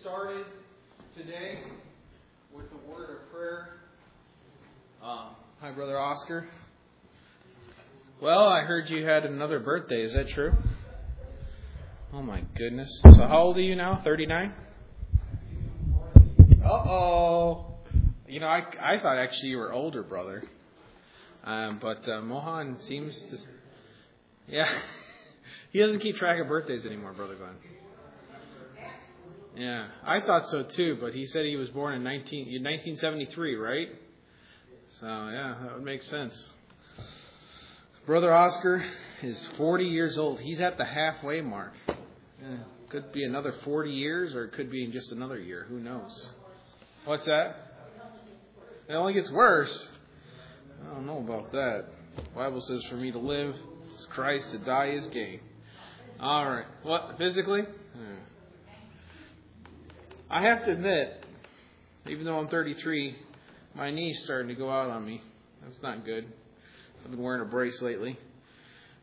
[0.00, 0.46] started
[1.14, 1.58] today
[2.54, 3.80] with the word of prayer.
[5.02, 6.48] Um, hi, Brother Oscar.
[8.22, 10.00] Well, I heard you had another birthday.
[10.00, 10.52] Is that true?
[12.14, 12.88] Oh, my goodness.
[13.14, 14.00] So, how old are you now?
[14.02, 14.54] 39?
[16.64, 17.66] Uh oh.
[18.26, 20.44] You know, I, I thought actually you were older, brother.
[21.44, 23.38] Um, but uh, Mohan seems to.
[24.48, 24.68] Yeah.
[25.72, 27.79] he doesn't keep track of birthdays anymore, Brother Glenn.
[29.60, 33.88] Yeah, I thought so too, but he said he was born in 19, 1973, right?
[34.92, 36.32] So, yeah, that would make sense.
[38.06, 38.82] Brother Oscar
[39.22, 40.40] is 40 years old.
[40.40, 41.74] He's at the halfway mark.
[41.86, 42.56] Yeah,
[42.88, 45.66] could be another 40 years, or it could be in just another year.
[45.68, 46.30] Who knows?
[47.04, 47.74] What's that?
[48.88, 49.90] It only gets worse.
[50.90, 51.84] I don't know about that.
[52.16, 53.54] The Bible says for me to live
[53.94, 55.40] is Christ, to die is gain.
[56.18, 56.66] All right.
[56.82, 57.16] What?
[57.18, 57.66] Physically?
[60.32, 61.24] I have to admit,
[62.06, 63.16] even though I'm 33,
[63.74, 65.20] my knee's starting to go out on me.
[65.60, 66.24] That's not good.
[67.04, 68.16] I've been wearing a brace lately.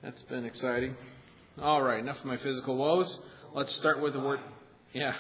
[0.02, 0.96] That's been exciting.
[1.62, 3.20] All right, enough of my physical woes.
[3.54, 4.40] Let's start with the word.
[4.94, 5.16] Yeah,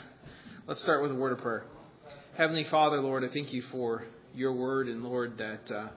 [0.65, 1.65] let's start with a word of prayer.
[2.37, 5.87] Heavenly Father, Lord, I thank you for your word, and Lord, that uh,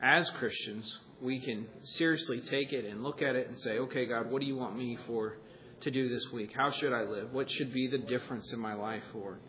[0.00, 4.30] as Christians we can seriously take it and look at it and say, okay, God,
[4.30, 5.36] what do you want me for
[5.82, 6.52] to do this week?
[6.56, 7.34] How should I live?
[7.34, 9.40] What should be the difference in my life, Lord?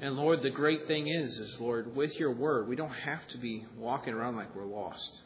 [0.00, 3.38] And Lord, the great thing is, is Lord, with your word, we don't have to
[3.38, 5.22] be walking around like we're lost.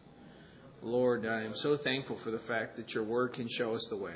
[0.80, 3.98] Lord, I am so thankful for the fact that your word can show us the
[3.98, 4.14] way.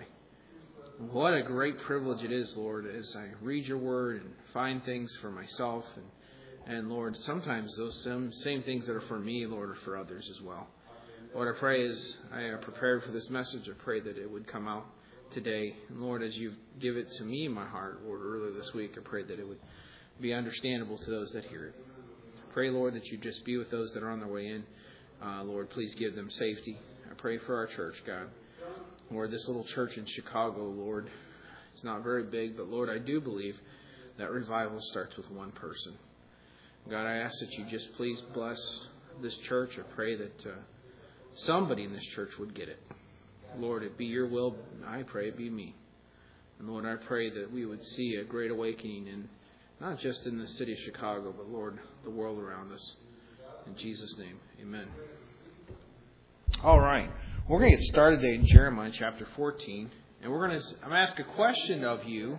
[1.12, 5.14] What a great privilege it is, Lord, as I read your word and find things
[5.20, 5.84] for myself.
[5.94, 9.98] And, and Lord, sometimes those same, same things that are for me, Lord, are for
[9.98, 10.68] others as well.
[11.34, 14.46] Lord, I pray as I am prepared for this message, I pray that it would
[14.46, 14.86] come out
[15.32, 15.76] today.
[15.90, 18.94] And Lord, as you give it to me in my heart, Lord, earlier this week,
[18.96, 19.60] I pray that it would
[20.20, 21.74] be understandable to those that hear it.
[22.52, 24.64] Pray, Lord, that you just be with those that are on their way in.
[25.22, 26.78] Uh, Lord, please give them safety.
[27.10, 28.28] I pray for our church, God.
[29.10, 31.08] Lord, this little church in Chicago, Lord,
[31.72, 33.56] it's not very big, but Lord, I do believe
[34.18, 35.94] that revival starts with one person.
[36.88, 38.58] God, I ask that you just please bless
[39.20, 39.78] this church.
[39.78, 40.54] I pray that uh,
[41.34, 42.80] somebody in this church would get it.
[43.58, 44.56] Lord, it be your will.
[44.86, 45.74] I pray it be me.
[46.58, 49.28] And Lord, I pray that we would see a great awakening in
[49.80, 52.96] not just in the city of Chicago, but Lord, the world around us.
[53.66, 54.88] In Jesus' name, amen.
[56.62, 57.10] All right.
[57.48, 59.90] We're going to get started today in Jeremiah chapter 14.
[60.22, 62.38] And we're going to, I'm going to ask a question of you.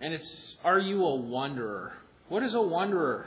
[0.00, 1.92] And it's, are you a wanderer?
[2.28, 3.26] What is a wanderer?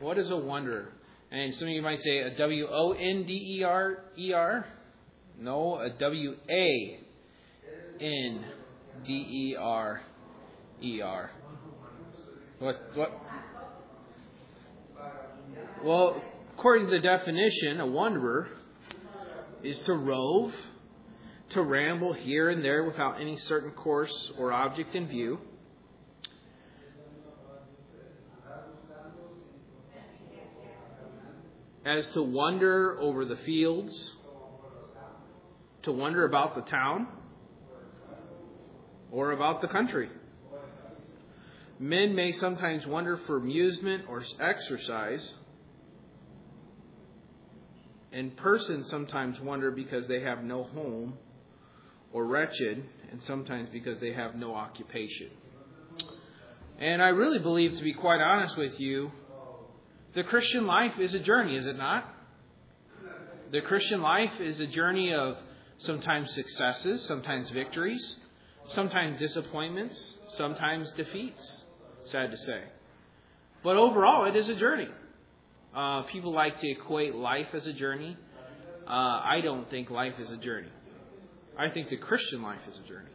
[0.00, 0.92] What is a wanderer?
[1.30, 4.66] And some of you might say a W O N D E R E R.
[5.38, 7.00] No, a W A
[8.00, 8.44] N
[9.04, 10.00] D E R
[10.82, 11.30] ER.
[12.58, 13.22] What, what?
[15.84, 16.22] Well,
[16.54, 18.48] according to the definition, a wanderer
[19.62, 20.52] is to rove,
[21.50, 25.40] to ramble here and there without any certain course or object in view.
[31.84, 34.12] As to wander over the fields,
[35.82, 37.06] to wander about the town,
[39.10, 40.10] or about the country.
[41.80, 45.32] Men may sometimes wander for amusement or exercise,
[48.12, 51.14] and persons sometimes wander because they have no home
[52.12, 55.28] or wretched, and sometimes because they have no occupation.
[56.80, 59.12] And I really believe, to be quite honest with you,
[60.14, 62.12] the Christian life is a journey, is it not?
[63.52, 65.36] The Christian life is a journey of
[65.76, 68.16] sometimes successes, sometimes victories,
[68.68, 71.64] sometimes disappointments, sometimes defeats
[72.10, 72.62] sad to say.
[73.62, 74.88] But overall, it is a journey.
[75.74, 78.16] Uh, people like to equate life as a journey.
[78.86, 80.68] Uh, I don't think life is a journey.
[81.58, 83.10] I think the Christian life is a journey.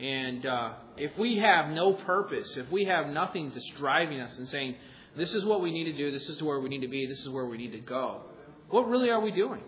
[0.00, 4.48] And uh, if we have no purpose, if we have nothing that's driving us and
[4.48, 4.76] saying,
[5.16, 7.20] this is what we need to do, this is where we need to be, this
[7.20, 8.22] is where we need to go,
[8.70, 9.62] what really are we doing?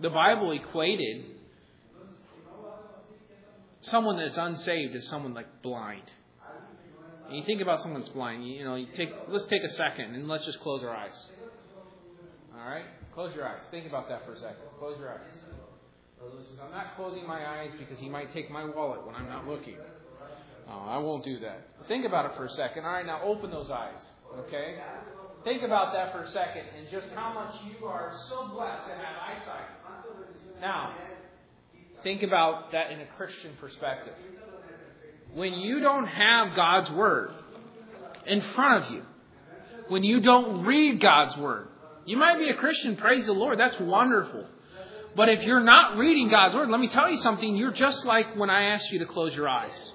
[0.00, 1.24] The Bible equated
[3.80, 6.02] someone that's unsaved as someone like blind.
[7.28, 10.14] And you think about someone that's blind, you, know, you take let's take a second
[10.14, 11.26] and let's just close our eyes.
[12.54, 12.84] All right?
[13.14, 13.62] Close your eyes.
[13.70, 14.62] Think about that for a second.
[14.78, 15.30] Close your eyes.
[16.62, 19.76] I'm not closing my eyes because he might take my wallet when I'm not looking.
[20.68, 21.68] Oh, I won't do that.
[21.88, 22.84] Think about it for a second.
[22.84, 24.00] All right, now open those eyes.
[24.38, 24.78] Okay?
[25.44, 28.94] Think about that for a second and just how much you are so blessed to
[28.94, 30.60] have eyesight.
[30.60, 30.94] Now,
[32.02, 34.14] think about that in a Christian perspective.
[35.36, 37.30] When you don't have God's Word
[38.24, 39.02] in front of you,
[39.88, 41.68] when you don't read God's Word.
[42.06, 44.46] You might be a Christian, praise the Lord, that's wonderful.
[45.14, 48.34] But if you're not reading God's Word, let me tell you something, you're just like
[48.34, 49.92] when I asked you to close your eyes.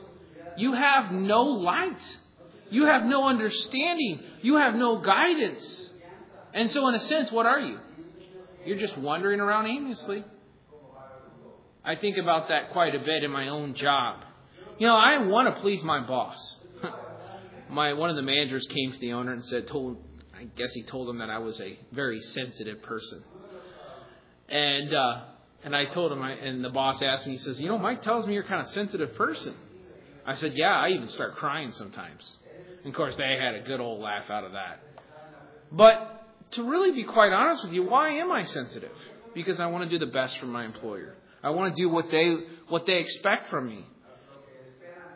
[0.58, 2.20] You have no light.
[2.70, 4.20] You have no understanding.
[4.44, 5.90] You have no guidance.
[6.54, 7.80] And so, in a sense, what are you?
[8.64, 10.24] You're just wandering around aimlessly.
[11.84, 14.24] I think about that quite a bit in my own job.
[14.82, 16.56] You know, I want to please my boss.
[17.70, 20.04] my one of the managers came to the owner and said, told
[20.36, 23.24] I guess he told him that I was a very sensitive person.
[24.50, 25.22] And uh,
[25.64, 28.02] and I told him, I, and the boss asked me, he says, you know, Mike
[28.02, 29.54] tells me you're kind of sensitive person.
[30.26, 32.38] I said, yeah, I even start crying sometimes.
[32.84, 34.80] And of course, they had a good old laugh out of that.
[35.72, 38.98] But to really be quite honest with you, why am I sensitive?
[39.36, 41.18] Because I want to do the best for my employer.
[41.44, 42.36] I want to do what they
[42.68, 43.86] what they expect from me.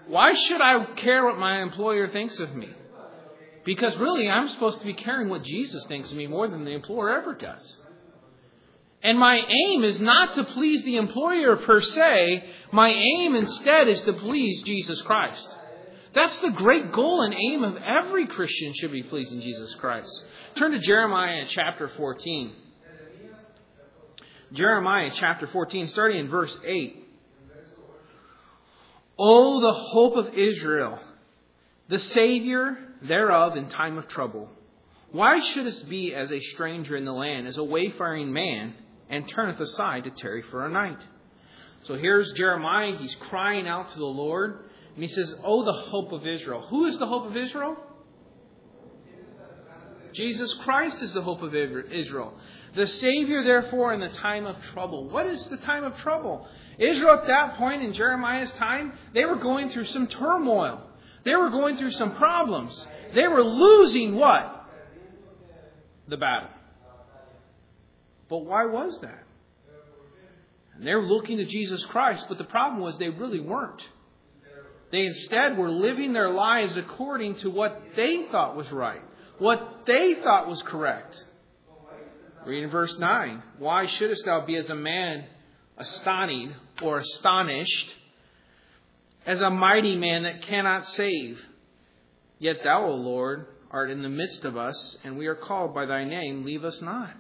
[0.07, 2.69] Why should I care what my employer thinks of me?
[3.66, 6.72] Because really, I'm supposed to be caring what Jesus thinks of me more than the
[6.72, 7.78] employer ever does.
[9.02, 12.44] And my aim is not to please the employer per se.
[12.72, 15.48] My aim instead is to please Jesus Christ.
[16.13, 20.10] That's the great goal and aim of every Christian should be pleasing Jesus Christ.
[20.56, 22.54] Turn to Jeremiah chapter 14.
[24.54, 27.05] Jeremiah chapter 14, starting in verse 8.
[29.17, 31.00] Oh, the hope of Israel,
[31.88, 34.50] the Savior thereof in time of trouble.
[35.12, 38.73] Why shouldst be as a stranger in the land, as a wayfaring man,
[39.09, 41.00] and turneth aside to tarry for a night?
[41.83, 42.97] So here's Jeremiah.
[42.97, 44.65] He's crying out to the Lord.
[44.95, 46.65] And he says, Oh, the hope of Israel.
[46.69, 47.77] Who is the hope of Israel?
[50.13, 52.33] Jesus Christ is the hope of Israel.
[52.75, 55.10] The Savior, therefore, in the time of trouble.
[55.10, 56.48] What is the time of trouble?
[56.77, 60.81] Israel at that point in Jeremiah's time, they were going through some turmoil.
[61.24, 62.86] They were going through some problems.
[63.13, 64.66] They were losing what?
[66.07, 66.50] The battle.
[68.27, 69.24] But why was that?
[70.75, 73.81] And they were looking to Jesus Christ, but the problem was they really weren't.
[74.92, 79.01] They instead were living their lives according to what they thought was right,
[79.39, 81.24] what they thought was correct.
[82.45, 83.44] Read in verse 9.
[83.57, 85.25] Why shouldest thou be as a man
[85.77, 87.88] astonished or astonished,
[89.25, 91.42] as a mighty man that cannot save?
[92.38, 95.86] Yet thou, O Lord, art in the midst of us, and we are called by
[95.86, 97.12] thy name, leave us not.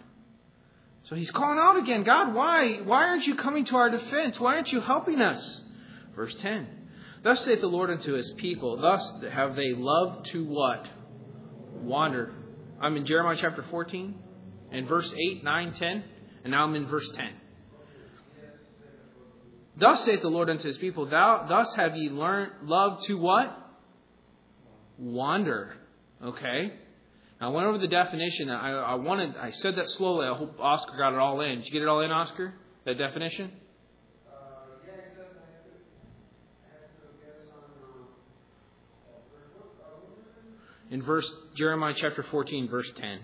[1.05, 2.81] So he's calling out again, God, why?
[2.83, 4.39] Why aren't you coming to our defense?
[4.39, 5.61] Why aren't you helping us?
[6.15, 6.67] Verse 10.
[7.23, 10.87] Thus saith the Lord unto his people, thus have they loved to what?
[11.81, 12.33] Wander.
[12.79, 14.15] I'm in Jeremiah chapter 14,
[14.75, 16.03] and verse 8, 9, 10,
[16.43, 17.29] and now I'm in verse 10.
[19.77, 23.57] Thus saith the Lord unto his people, Thou thus have ye learned love to what?
[24.97, 25.75] Wander.
[26.23, 26.73] Okay?
[27.41, 28.49] Now, I went over the definition.
[28.49, 30.27] I, I wanted I said that slowly.
[30.27, 31.59] I hope Oscar got it all in.
[31.59, 32.53] Did you get it all in, Oscar?
[32.85, 33.51] That definition?
[40.91, 43.19] In verse Jeremiah chapter 14, verse 10.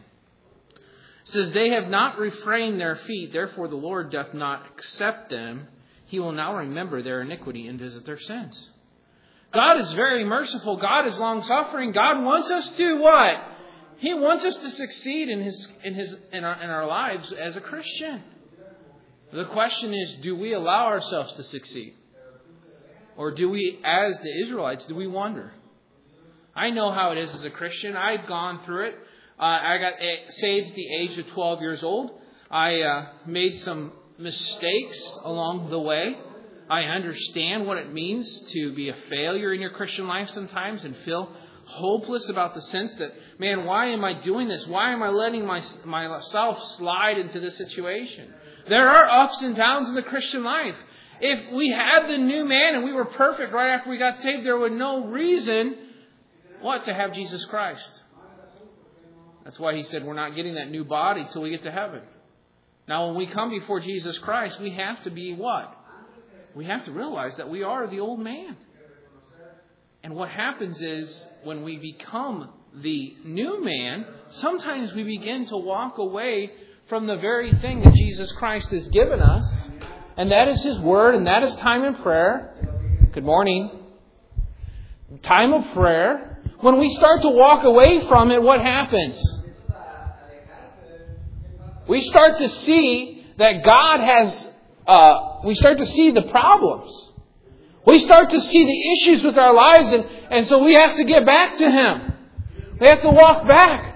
[1.26, 5.68] Says, They have not refrained their feet, therefore the Lord doth not accept them.
[6.06, 8.70] He will now remember their iniquity and visit their sins.
[9.54, 10.78] God is very merciful.
[10.78, 11.92] God is long suffering.
[11.92, 13.42] God wants us to what?
[13.98, 17.56] He wants us to succeed in his in his in our, in our lives as
[17.56, 18.24] a Christian.
[19.32, 21.96] The question is, do we allow ourselves to succeed?
[23.16, 25.52] Or do we, as the Israelites, do we wander?
[26.56, 27.96] I know how it is as a Christian.
[27.96, 28.96] I've gone through it.
[29.42, 32.12] Uh, I got eh, saved at the age of 12 years old.
[32.52, 36.16] I uh, made some mistakes along the way.
[36.70, 40.96] I understand what it means to be a failure in your Christian life sometimes and
[40.98, 41.32] feel
[41.66, 44.68] hopeless about the sense that, man, why am I doing this?
[44.68, 48.32] Why am I letting my, myself slide into this situation?
[48.70, 50.76] There are ups and downs in the Christian life.
[51.20, 54.46] If we had the new man and we were perfect right after we got saved,
[54.46, 55.78] there would no reason
[56.62, 58.02] what to have Jesus Christ.
[59.44, 62.02] That's why he said we're not getting that new body till we get to heaven.
[62.88, 65.78] Now, when we come before Jesus Christ, we have to be what?
[66.56, 68.58] we have to realize that we are the old man.
[70.04, 75.98] And what happens is when we become the new man, sometimes we begin to walk
[75.98, 76.52] away
[76.90, 79.44] from the very thing that Jesus Christ has given us,
[80.18, 83.10] and that is His Word, and that is time in prayer.
[83.14, 83.72] Good morning.
[85.22, 86.31] Time of prayer.
[86.62, 89.40] When we start to walk away from it, what happens?
[91.88, 94.52] We start to see that God has
[94.88, 97.10] uh, we start to see the problems.
[97.86, 101.04] We start to see the issues with our lives, and, and so we have to
[101.04, 102.14] get back to Him.
[102.80, 103.96] We have to walk back.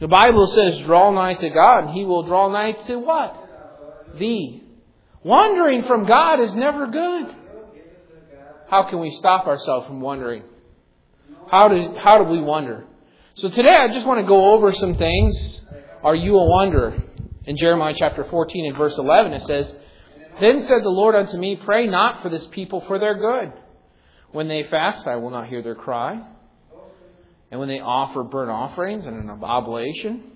[0.00, 4.16] The Bible says, draw nigh to God, and He will draw nigh to what?
[4.18, 4.62] Thee.
[5.22, 7.34] Wandering from God is never good.
[8.68, 10.42] How can we stop ourselves from wandering?
[11.50, 12.84] How do, how do we wonder?
[13.34, 15.60] So today I just want to go over some things.
[16.02, 16.94] Are you a wanderer?
[17.46, 19.74] In Jeremiah chapter 14 and verse 11 it says,
[20.40, 23.52] Then said the Lord unto me, Pray not for this people for their good.
[24.32, 26.20] When they fast, I will not hear their cry.
[27.50, 30.30] And when they offer burnt offerings and an oblation,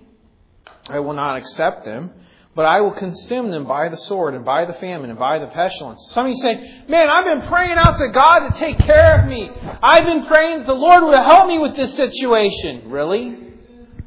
[0.87, 2.11] I will not accept them
[2.59, 5.47] but I will consume them by the sword and by the famine and by the
[5.47, 6.05] pestilence.
[6.11, 9.29] Some of you say, Man, I've been praying out to God to take care of
[9.29, 9.49] me.
[9.81, 12.89] I've been praying that the Lord will help me with this situation.
[12.91, 13.53] Really?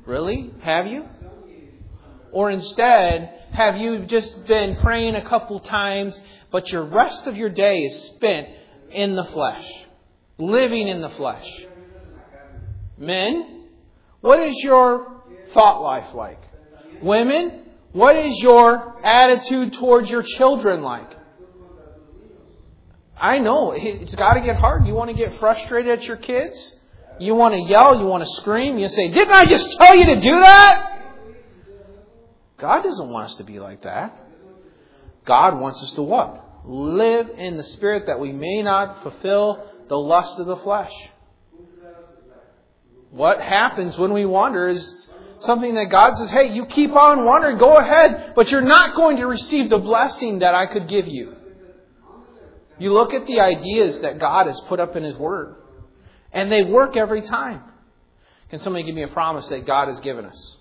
[0.05, 0.53] Really?
[0.61, 1.07] Have you?
[2.31, 7.49] Or instead, have you just been praying a couple times, but your rest of your
[7.49, 8.49] day is spent
[8.91, 9.67] in the flesh,
[10.37, 11.51] living in the flesh?
[12.99, 13.65] Men,
[14.21, 15.23] what is your
[15.55, 16.43] thought life like?
[17.01, 17.62] Women,
[17.93, 21.11] what is your attitude towards your children like?
[23.17, 24.87] I know it's got to get hard.
[24.87, 26.75] You want to get frustrated at your kids?
[27.21, 27.99] You want to yell?
[27.99, 28.79] You want to scream?
[28.79, 30.99] You say, Didn't I just tell you to do that?
[32.59, 34.19] God doesn't want us to be like that.
[35.25, 36.65] God wants us to what?
[36.65, 40.93] Live in the spirit that we may not fulfill the lust of the flesh.
[43.11, 45.07] What happens when we wander is
[45.43, 49.17] something that God says, hey, you keep on wandering, go ahead, but you're not going
[49.19, 51.35] to receive the blessing that I could give you.
[52.79, 55.57] You look at the ideas that God has put up in His Word,
[56.33, 57.63] and they work every time.
[58.51, 60.57] Can somebody give me a promise that God has given us?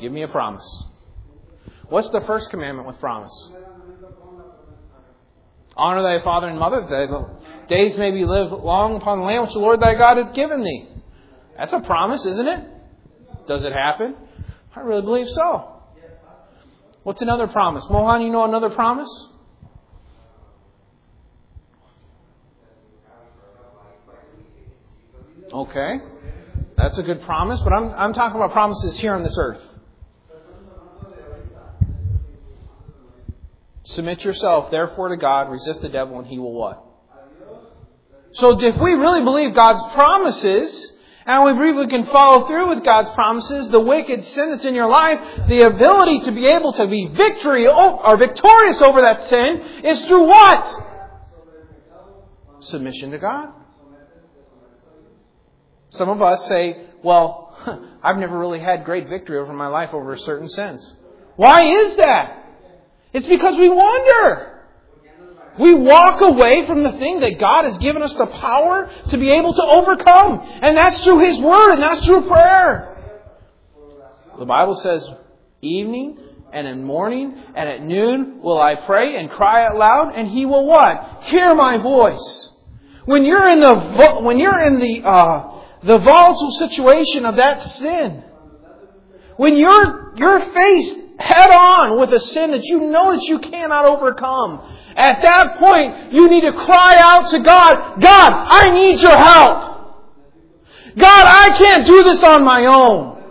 [0.00, 0.84] Give me a promise.
[1.88, 3.32] What's the first commandment with promise?
[5.76, 9.52] Honor thy father and mother, that days may be lived long upon the land which
[9.52, 10.88] the Lord thy God hath given thee.
[11.58, 12.64] That's a promise, isn't it?
[13.48, 14.14] Does it happen?
[14.76, 15.82] I really believe so.
[17.02, 17.84] What's another promise?
[17.90, 19.08] Mohan, you know another promise?
[25.52, 25.96] Okay.
[26.76, 29.60] That's a good promise, but I'm, I'm talking about promises here on this earth.
[33.84, 36.84] Submit yourself, therefore, to God, resist the devil, and he will what?
[38.32, 40.92] So if we really believe God's promises,
[41.28, 44.74] and we believe we can follow through with God's promises, the wicked sin that's in
[44.74, 49.60] your life, the ability to be able to be victory or victorious over that sin
[49.84, 50.84] is through what?
[52.60, 53.52] Submission to God.
[55.90, 57.54] Some of us say, well,
[58.02, 60.94] I've never really had great victory over my life over a certain sins.
[61.36, 62.42] Why is that?
[63.12, 64.57] It's because we wonder.
[65.58, 69.30] We walk away from the thing that God has given us the power to be
[69.30, 70.40] able to overcome.
[70.62, 72.96] And that's through His Word and that's through prayer.
[74.38, 75.08] The Bible says,
[75.60, 76.18] evening
[76.52, 80.46] and in morning and at noon will I pray and cry out loud and He
[80.46, 81.24] will what?
[81.24, 82.48] Hear my voice.
[83.04, 88.22] When you're in the, when you're in the, uh, the volatile situation of that sin,
[89.36, 93.84] when you're, you're faced head on with a sin that you know that you cannot
[93.84, 94.60] overcome,
[94.96, 99.68] at that point, you need to cry out to God, God, I need your help.
[100.96, 103.22] God, I can't do this on my own.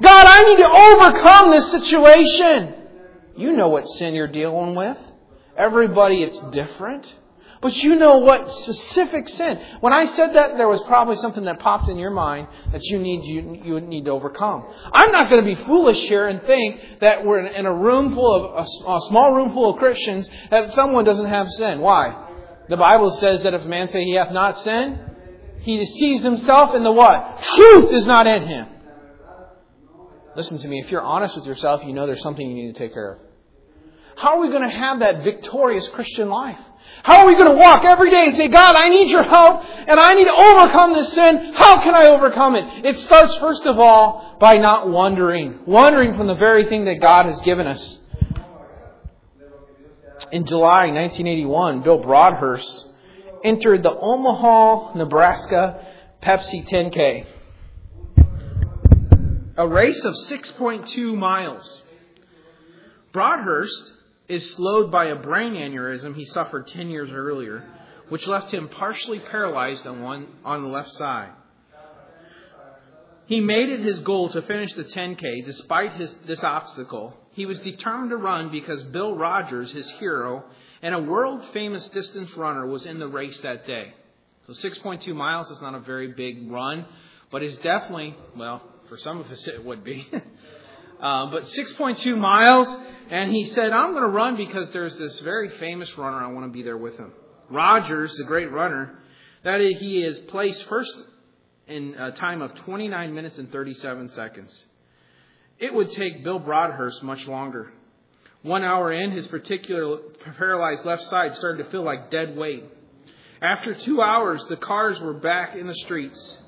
[0.00, 2.74] God, I need to overcome this situation.
[3.36, 4.98] You know what sin you're dealing with.
[5.56, 7.12] Everybody, it's different.
[7.60, 9.58] But you know what specific sin.
[9.80, 12.98] When I said that, there was probably something that popped in your mind that you
[12.98, 14.64] need you, you need to overcome.
[14.92, 18.34] I'm not going to be foolish here and think that we're in a room full
[18.34, 21.80] of a, a small room full of Christians that someone doesn't have sin.
[21.80, 22.26] Why?
[22.68, 25.00] The Bible says that if a man say he hath not sinned,
[25.60, 27.42] he deceives himself, and the what?
[27.42, 28.68] Truth is not in him.
[30.36, 30.78] Listen to me.
[30.78, 33.27] If you're honest with yourself, you know there's something you need to take care of.
[34.18, 36.58] How are we going to have that victorious Christian life?
[37.04, 39.64] How are we going to walk every day and say, God, I need your help
[39.64, 41.52] and I need to overcome this sin.
[41.54, 42.84] How can I overcome it?
[42.84, 45.60] It starts first of all by not wandering.
[45.66, 47.98] Wandering from the very thing that God has given us.
[50.32, 52.86] In July 1981, Bill Broadhurst
[53.44, 55.86] entered the Omaha, Nebraska
[56.20, 57.24] Pepsi 10K.
[59.56, 61.82] A race of 6.2 miles.
[63.12, 63.92] Broadhurst
[64.28, 67.64] is slowed by a brain aneurysm he suffered 10 years earlier,
[68.08, 71.30] which left him partially paralyzed on, one, on the left side.
[73.26, 77.14] He made it his goal to finish the 10K despite his, this obstacle.
[77.32, 80.44] He was determined to run because Bill Rodgers, his hero,
[80.80, 83.92] and a world famous distance runner, was in the race that day.
[84.46, 86.86] So 6.2 miles is not a very big run,
[87.30, 90.08] but it's definitely, well, for some of us it would be.
[91.00, 92.76] uh, but 6.2 miles,
[93.10, 96.18] and he said, I'm going to run because there's this very famous runner.
[96.18, 97.12] I want to be there with him.
[97.50, 98.98] Rodgers, the great runner,
[99.44, 100.94] that he is placed first
[101.66, 104.64] in a time of 29 minutes and 37 seconds.
[105.58, 107.72] It would take Bill Broadhurst much longer.
[108.42, 109.98] One hour in, his particular
[110.38, 112.64] paralyzed left side started to feel like dead weight.
[113.42, 116.38] After two hours, the cars were back in the streets,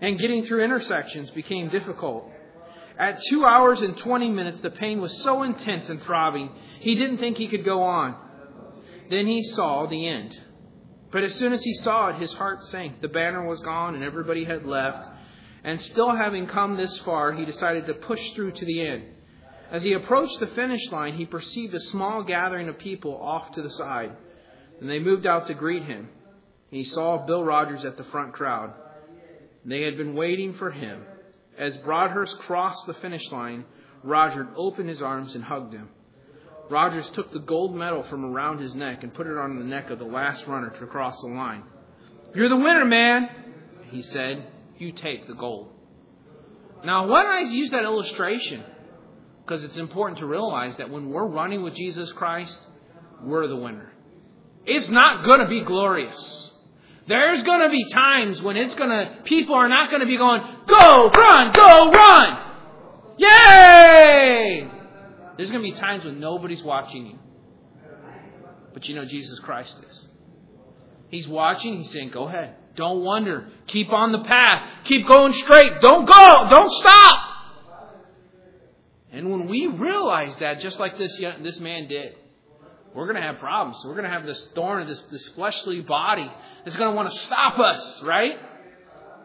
[0.00, 2.30] and getting through intersections became difficult.
[2.98, 6.50] At two hours and 20 minutes, the pain was so intense and throbbing,
[6.80, 8.16] he didn't think he could go on.
[9.08, 10.36] Then he saw the end.
[11.12, 13.00] But as soon as he saw it, his heart sank.
[13.00, 15.08] The banner was gone and everybody had left.
[15.62, 19.04] And still having come this far, he decided to push through to the end.
[19.70, 23.62] As he approached the finish line, he perceived a small gathering of people off to
[23.62, 24.12] the side.
[24.80, 26.08] And they moved out to greet him.
[26.70, 28.72] He saw Bill Rodgers at the front crowd.
[29.64, 31.02] They had been waiting for him.
[31.58, 33.64] As Broadhurst crossed the finish line,
[34.04, 35.88] Roger opened his arms and hugged him.
[36.70, 39.90] Rodgers took the gold medal from around his neck and put it on the neck
[39.90, 41.64] of the last runner to cross the line.
[42.34, 43.28] You're the winner, man,
[43.90, 44.46] he said.
[44.78, 45.72] You take the gold.
[46.84, 48.62] Now, why don't I use that illustration?
[49.44, 52.58] Because it's important to realize that when we're running with Jesus Christ,
[53.22, 53.92] we're the winner.
[54.66, 56.47] It's not going to be glorious.
[57.08, 60.18] There's going to be times when it's going to, people are not going to be
[60.18, 62.38] going, go, run, go, run!
[63.16, 64.70] Yay!
[65.36, 67.18] There's going to be times when nobody's watching you.
[68.74, 70.06] But you know Jesus Christ is.
[71.08, 71.78] He's watching.
[71.78, 72.56] He's saying, go ahead.
[72.76, 73.48] Don't wonder.
[73.66, 74.84] Keep on the path.
[74.84, 75.80] Keep going straight.
[75.80, 76.46] Don't go.
[76.50, 77.20] Don't stop.
[79.10, 82.14] And when we realize that, just like this, this man did,
[82.98, 83.80] we're going to have problems.
[83.84, 86.28] We're going to have this thorn, this, this fleshly body
[86.64, 88.36] that's going to want to stop us, right?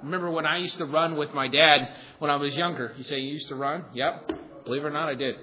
[0.04, 2.94] Remember when I used to run with my dad when I was younger?
[2.96, 3.86] You say you used to run?
[3.96, 4.66] Yep.
[4.66, 5.38] Believe it or not, I did.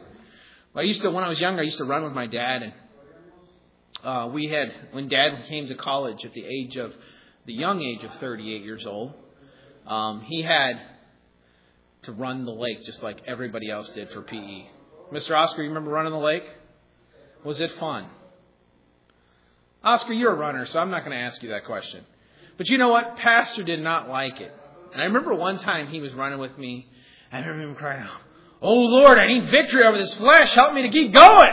[0.76, 2.72] I used to, when I was younger, I used to run with my dad, and
[4.04, 6.92] uh, we had, when dad came to college at the age of,
[7.46, 9.12] the young age of 38 years old,
[9.88, 10.80] um, he had
[12.04, 14.68] to run the lake just like everybody else did for PE.
[15.12, 15.36] Mr.
[15.36, 16.44] Oscar, you remember running the lake?
[17.42, 18.06] Was it fun?
[19.82, 22.04] Oscar, you're a runner, so I'm not going to ask you that question.
[22.58, 23.16] But you know what?
[23.16, 24.52] Pastor did not like it.
[24.92, 26.86] And I remember one time he was running with me,
[27.32, 28.20] and I remember him crying out,
[28.60, 30.50] Oh Lord, I need victory over this flesh.
[30.50, 31.52] Help me to keep going.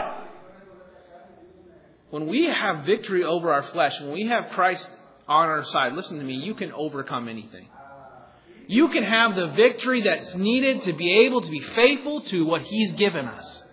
[2.09, 4.89] When we have victory over our flesh, when we have Christ
[5.27, 7.67] on our side, listen to me, you can overcome anything.
[8.67, 12.61] You can have the victory that's needed to be able to be faithful to what
[12.63, 13.63] He's given us.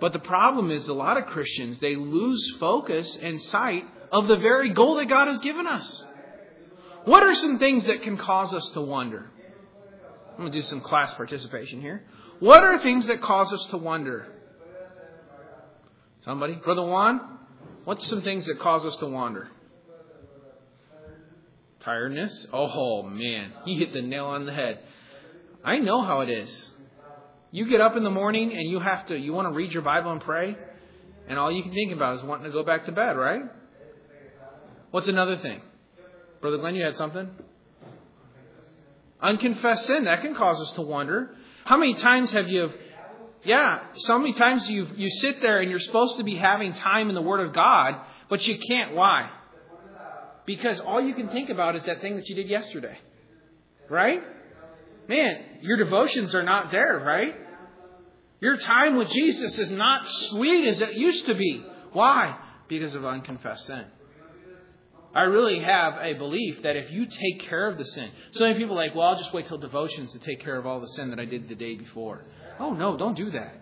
[0.00, 4.36] But the problem is, a lot of Christians, they lose focus and sight of the
[4.36, 6.02] very goal that God has given us.
[7.04, 9.30] What are some things that can cause us to wonder?
[10.32, 12.04] I'm going to do some class participation here.
[12.40, 14.26] What are things that cause us to wonder?
[16.24, 16.54] Somebody?
[16.56, 17.38] Brother Juan?
[17.84, 19.48] What's some things that cause us to wander?
[21.80, 22.46] Tiredness?
[22.52, 23.52] Oh, man.
[23.64, 24.80] He hit the nail on the head.
[25.64, 26.72] I know how it is.
[27.56, 29.80] You get up in the morning and you have to, you want to read your
[29.80, 30.54] Bible and pray,
[31.26, 33.44] and all you can think about is wanting to go back to bed, right?
[34.90, 35.62] What's another thing?
[36.42, 37.30] Brother Glenn, you had something?
[39.22, 41.34] Unconfessed sin, that can cause us to wonder.
[41.64, 42.72] How many times have you,
[43.42, 47.08] yeah, so many times you, you sit there and you're supposed to be having time
[47.08, 47.94] in the Word of God,
[48.28, 48.94] but you can't.
[48.94, 49.30] Why?
[50.44, 52.98] Because all you can think about is that thing that you did yesterday.
[53.88, 54.22] Right?
[55.08, 57.44] Man, your devotions are not there, right?
[58.40, 61.64] Your time with Jesus is not sweet as it used to be.
[61.92, 62.36] Why?
[62.68, 63.84] Because of unconfessed sin.
[65.14, 68.58] I really have a belief that if you take care of the sin, so many
[68.58, 70.88] people are like, well, I'll just wait till devotions to take care of all the
[70.88, 72.22] sin that I did the day before.
[72.60, 73.60] Oh, no, don't do that.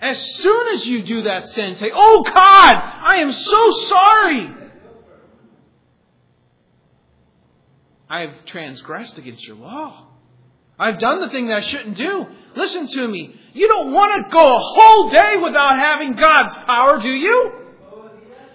[0.00, 4.54] As soon as you do that sin, say, Oh God, I am so sorry.
[8.08, 10.06] I've transgressed against your law.
[10.78, 12.26] I've done the thing that I shouldn't do.
[12.54, 13.40] Listen to me.
[13.56, 17.52] You don't want to go a whole day without having God's power, do you?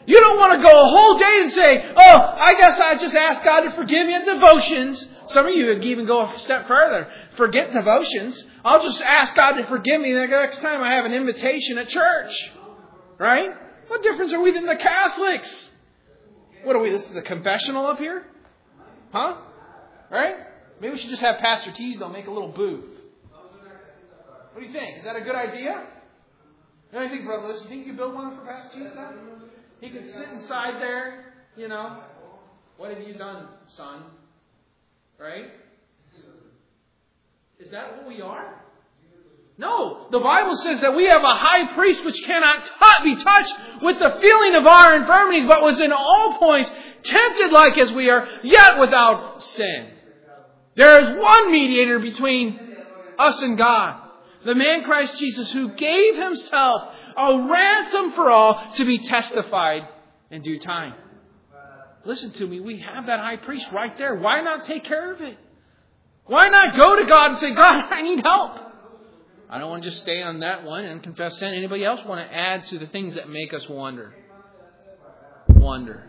[0.06, 3.16] You don't want to go a whole day and say, oh, I guess I just
[3.16, 5.04] ask God to forgive me in devotions.
[5.26, 7.08] Some of you even go a step further.
[7.36, 8.44] Forget devotions.
[8.64, 11.90] I'll just ask God to forgive me the next time I have an invitation at
[11.90, 12.52] church.
[13.18, 13.50] Right?
[13.88, 15.72] What difference are we than the Catholics?
[16.64, 16.92] What are we?
[16.92, 18.28] This is the confessional up here?
[19.12, 19.38] Huh?
[20.12, 20.36] Right?
[20.80, 23.01] Maybe we should just have Pastor Teasdale make a little booth.
[24.54, 24.98] What do you think?
[24.98, 25.86] Is that a good idea?
[26.94, 27.54] Do you think, Brother?
[27.54, 29.14] You think you build one for Pastor Teasdale?
[29.80, 32.02] He could sit inside there, you know.
[32.78, 34.04] What have you done, son?
[35.18, 35.46] Right?
[37.60, 38.62] Is that what we are?
[39.58, 43.54] No, the Bible says that we have a high priest which cannot t- be touched
[43.84, 46.72] with the feeling of our infirmities, but was in all points
[47.04, 49.88] tempted like as we are, yet without sin.
[50.76, 52.60] There is one mediator between
[53.20, 54.02] us and God,
[54.46, 59.88] the man Christ Jesus, who gave himself a ransom for all to be testified
[60.30, 60.94] in due time.
[62.04, 64.16] Listen to me, we have that high priest right there.
[64.16, 65.38] Why not take care of it?
[66.26, 68.58] Why not go to God and say, God, I need help?
[69.50, 71.54] I don't want to just stay on that one and confess sin.
[71.54, 74.16] Anybody else want to add to the things that make us wonder?
[75.50, 76.08] Wonder.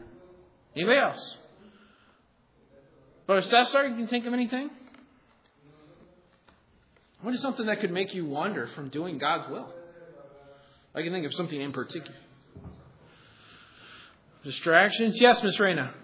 [0.77, 1.37] Anybody else?
[3.27, 4.71] Brother Cesar, you can think of anything?
[7.23, 9.73] What is something that could make you wander from doing God's will?
[10.95, 12.17] I can think of something in particular.
[14.45, 15.21] Distractions?
[15.21, 15.95] Yes, Miss Reyna.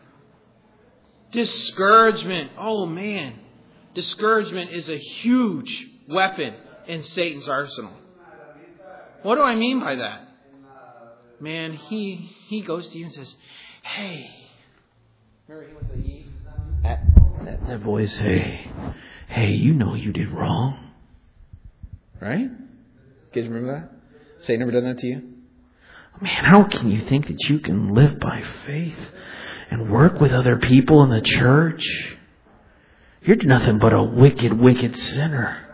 [1.33, 2.52] Discouragement.
[2.57, 3.40] Oh man.
[3.94, 6.54] Discouragement is a huge weapon
[6.87, 7.92] in Satan's arsenal.
[9.22, 10.28] What do I mean by that?
[11.40, 13.35] Man, he he goes to you and says,
[13.83, 14.31] Hey.
[15.48, 16.26] Remember he went to E?
[16.83, 18.70] That, that voice, hey,
[19.28, 20.88] hey, you know you did wrong.
[22.20, 22.40] Right?
[22.40, 24.44] You guys remember that?
[24.44, 25.22] Satan ever done that to you?
[26.20, 28.98] Man, how can you think that you can live by faith
[29.70, 31.87] and work with other people in the church?
[33.22, 35.64] You're nothing but a wicked, wicked sinner.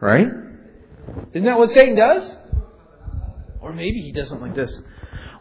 [0.00, 0.28] Right?
[1.32, 2.36] Isn't that what Satan does?
[3.60, 4.80] Or maybe he does something like this.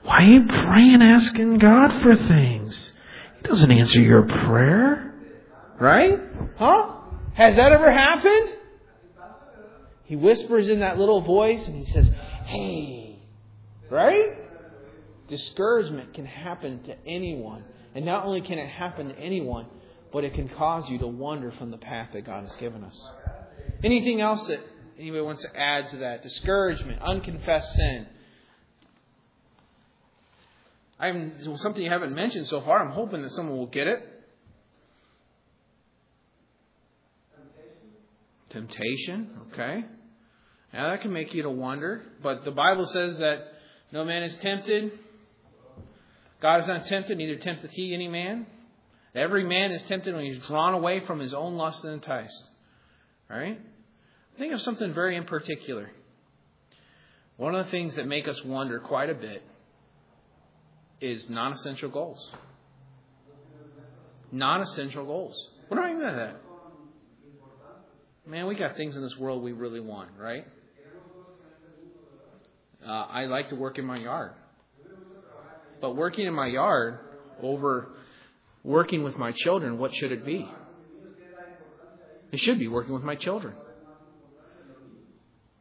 [0.03, 2.93] Why are you praying, asking God for things?
[3.41, 5.13] He doesn't answer your prayer.
[5.79, 6.19] Right?
[6.57, 6.95] Huh?
[7.33, 8.56] Has that ever happened?
[10.07, 12.09] He whispers in that little voice and he says,
[12.45, 13.19] Hey.
[13.89, 14.37] Right?
[15.27, 17.63] Discouragement can happen to anyone.
[17.93, 19.65] And not only can it happen to anyone,
[20.13, 23.01] but it can cause you to wander from the path that God has given us.
[23.83, 24.59] Anything else that
[24.97, 26.23] anybody wants to add to that?
[26.23, 28.07] Discouragement, unconfessed sin.
[30.99, 32.79] I'm something you haven't mentioned so far.
[32.81, 34.13] I'm hoping that someone will get it.
[38.49, 39.83] Temptation, okay.
[40.77, 43.47] Now that can make you to wonder, but the Bible says that
[43.91, 44.91] no man is tempted.
[46.39, 48.45] God is not tempted, neither tempteth he any man.
[49.15, 52.49] Every man is tempted when he's drawn away from his own lust and enticed.
[53.31, 53.59] All right?
[54.37, 55.89] Think of something very in particular.
[57.37, 59.41] One of the things that make us wonder quite a bit
[61.01, 62.31] is non essential goals.
[64.31, 65.49] Non essential goals.
[65.69, 66.35] What do I mean by that?
[68.27, 70.45] Man, we got things in this world we really want, right?
[72.87, 74.31] Uh, I like to work in my yard.
[75.81, 76.99] But working in my yard
[77.41, 77.89] over
[78.63, 80.49] working with my children, what should it be?
[82.31, 83.55] It should be working with my children.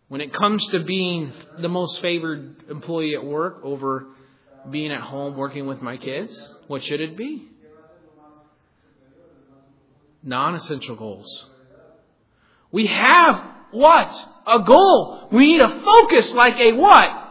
[0.08, 4.06] When it comes to being the most favored employee at work over
[4.70, 7.48] being at home working with my kids, what should it be?
[10.22, 11.46] Non essential goals.
[12.70, 14.28] We have what?
[14.46, 15.28] A goal.
[15.32, 17.22] We need a focus like a what?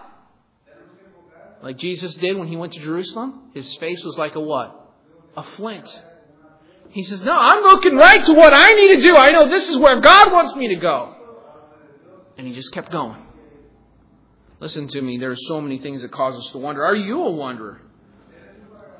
[1.61, 3.51] Like Jesus did when he went to Jerusalem.
[3.53, 4.93] His face was like a what?
[5.35, 6.03] A flint.
[6.89, 9.15] He says, No, I'm looking right to what I need to do.
[9.15, 11.15] I know this is where God wants me to go.
[12.37, 13.21] And he just kept going.
[14.59, 16.85] Listen to me, there are so many things that cause us to wonder.
[16.85, 17.81] Are you a wanderer?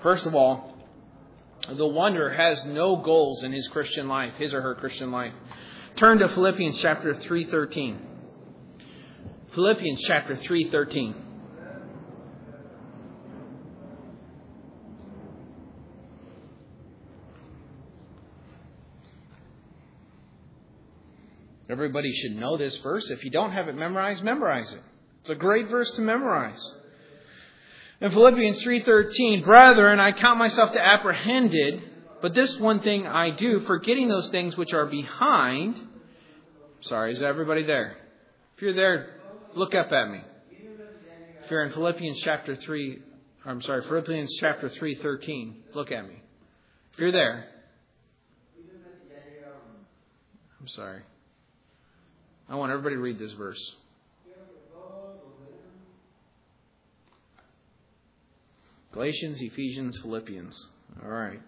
[0.02, 0.76] First of all,
[1.72, 5.34] the wanderer has no goals in his Christian life, his or her Christian life.
[5.96, 7.98] Turn to Philippians chapter 3:13.
[9.54, 11.14] Philippians chapter 3:13.
[21.70, 23.10] Everybody should know this verse.
[23.10, 24.82] If you don't have it memorized, memorize it.
[25.22, 26.60] It's a great verse to memorize.
[28.02, 31.82] In Philippians 3:13, "Brethren, I count myself to apprehended,
[32.22, 35.85] but this one thing I do, forgetting those things which are behind."
[36.86, 37.98] Sorry, is everybody there?
[38.56, 39.16] If you're there,
[39.56, 40.22] look up at me.
[41.44, 43.02] If you're in Philippians chapter 3,
[43.44, 46.22] I'm sorry, Philippians chapter 3:13, look at me.
[46.94, 47.48] If you're there,
[50.62, 51.02] I'm sorry.
[52.50, 53.62] I want everybody to read this verse.
[58.92, 60.66] Galatians, Ephesians, Philippians.
[61.04, 61.42] All right.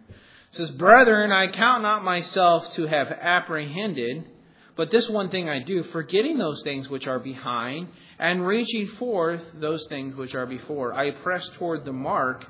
[0.52, 4.26] says, Brethren, I count not myself to have apprehended,
[4.78, 7.88] but this one thing I do, forgetting those things which are behind,
[8.20, 10.94] and reaching forth those things which are before.
[10.94, 12.46] I press toward the mark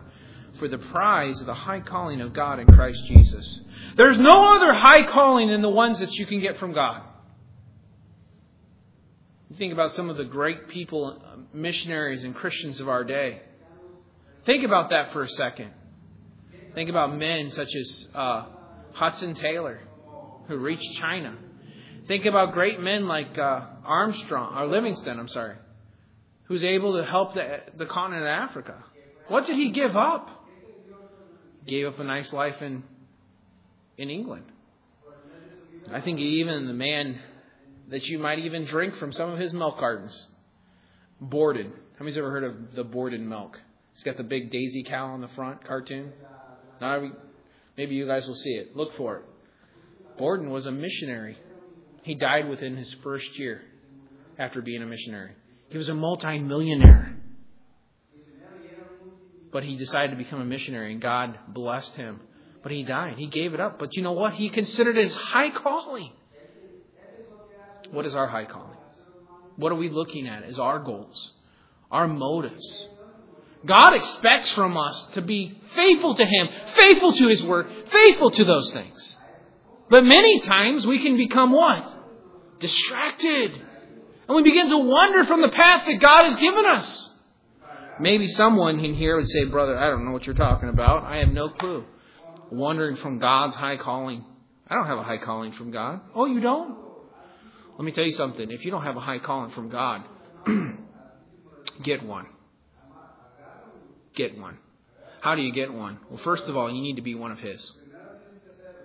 [0.60, 3.60] for the prize of the high calling of God in Christ Jesus.
[3.96, 7.04] There's no other high calling than the ones that you can get from God.
[9.50, 11.22] You think about some of the great people,
[11.54, 13.42] missionaries and Christians of our day.
[14.46, 15.72] Think about that for a second.
[16.74, 18.46] Think about men such as uh,
[18.92, 19.80] Hudson Taylor,
[20.48, 21.38] who reached China.
[22.08, 25.56] Think about great men like uh, Armstrong, or Livingstone, I'm sorry,
[26.46, 28.84] who's able to help the, the continent of Africa.
[29.28, 30.38] What did he give up?
[31.68, 32.84] gave up a nice life in
[33.98, 34.46] in England.
[35.92, 37.20] I think even the man
[37.90, 40.28] that you might even drink from some of his milk gardens,
[41.20, 41.72] Borden.
[41.98, 43.58] How many's ever heard of the Borden milk?
[43.96, 46.12] It's got the big daisy cow on the front cartoon.
[46.80, 47.10] Now,
[47.76, 48.76] maybe you guys will see it.
[48.76, 49.26] Look for it.
[50.18, 51.38] Borden was a missionary.
[52.08, 53.62] He died within his first year
[54.40, 55.32] after being a missionary.
[55.68, 57.18] He was a multimillionaire.
[59.52, 62.22] But he decided to become a missionary, and God blessed him.
[62.64, 63.18] But he died.
[63.18, 63.78] He gave it up.
[63.78, 64.36] But you know what?
[64.36, 66.14] He considered it his high calling.
[67.92, 68.78] What is our high calling?
[69.58, 71.34] What are we looking at as our goals,
[71.92, 72.88] our motives?
[73.66, 78.46] God expects from us to be faithful to Him, faithful to His Word, faithful to
[78.46, 79.18] those things.
[79.90, 81.96] But many times we can become what?
[82.60, 83.52] Distracted.
[84.28, 87.10] And we begin to wander from the path that God has given us.
[88.00, 91.04] Maybe someone in here would say, Brother, I don't know what you're talking about.
[91.04, 91.86] I have no clue.
[92.52, 94.24] Wandering from God's high calling.
[94.68, 96.02] I don't have a high calling from God.
[96.14, 96.78] Oh, you don't?
[97.78, 98.52] Let me tell you something.
[98.52, 100.04] If you don't have a high calling from God,
[101.84, 102.26] get one.
[104.16, 104.58] Get one.
[105.22, 106.00] How do you get one?
[106.10, 107.72] Well, first of all, you need to be one of His.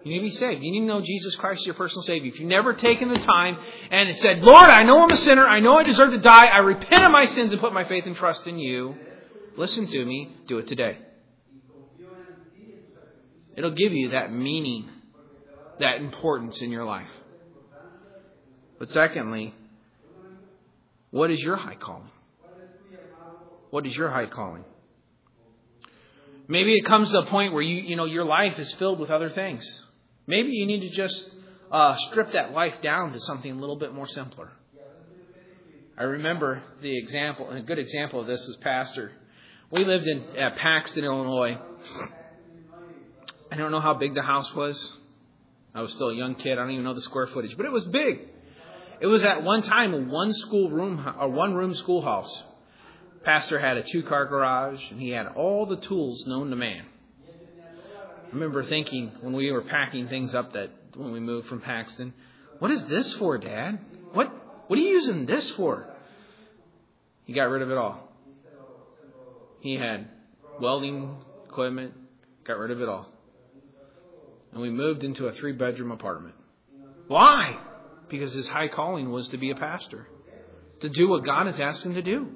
[0.04, 0.62] You need to be saved.
[0.62, 2.32] You need to know Jesus Christ your personal Savior.
[2.32, 3.56] If you've never taken the time
[3.90, 5.46] and said, Lord, I know I'm a sinner.
[5.46, 6.46] I know I deserve to die.
[6.46, 8.96] I repent of my sins and put my faith and trust in you.
[9.56, 10.34] Listen to me.
[10.48, 10.98] Do it today.
[13.56, 14.88] It'll give you that meaning,
[15.78, 17.10] that importance in your life.
[18.78, 19.54] But secondly,
[21.10, 22.10] what is your high calling?
[23.70, 24.64] What is your high calling?
[26.48, 29.10] Maybe it comes to a point where you, you know, your life is filled with
[29.10, 29.81] other things.
[30.26, 31.28] Maybe you need to just
[31.70, 34.50] uh, strip that life down to something a little bit more simpler.
[35.98, 39.12] I remember the example, and a good example of this was Pastor.
[39.70, 41.58] We lived in at Paxton, Illinois.
[43.50, 44.76] I don't know how big the house was.
[45.74, 46.52] I was still a young kid.
[46.52, 48.28] I don't even know the square footage, but it was big.
[49.00, 52.42] It was at one time a one school room, a one room schoolhouse.
[53.24, 56.85] Pastor had a two car garage, and he had all the tools known to man.
[58.32, 62.14] I remember thinking when we were packing things up that when we moved from Paxton,
[62.60, 63.78] what is this for, Dad?
[64.14, 64.32] What
[64.68, 65.86] what are you using this for?
[67.24, 68.08] He got rid of it all.
[69.60, 70.08] He had
[70.58, 71.14] welding
[71.46, 71.92] equipment,
[72.44, 73.12] got rid of it all.
[74.52, 76.34] And we moved into a three bedroom apartment.
[77.08, 77.58] Why?
[78.08, 80.08] Because his high calling was to be a pastor,
[80.80, 82.30] to do what God has asked him to do.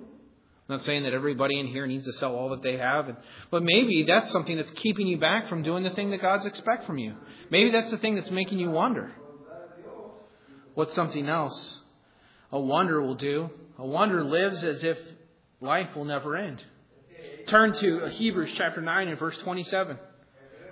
[0.69, 3.07] I'm not saying that everybody in here needs to sell all that they have,
[3.53, 6.87] but maybe that's something that's keeping you back from doing the thing that God's expect
[6.87, 7.15] from you.
[7.51, 9.13] Maybe that's the thing that's making you wander.
[10.75, 11.79] What's something else?
[12.51, 13.49] A wonder will do.
[13.79, 14.99] A wonder lives as if
[15.61, 16.63] life will never end.
[17.47, 19.97] Turn to Hebrews chapter 9 and verse 27.